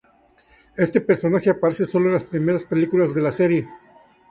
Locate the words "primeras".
2.23-2.63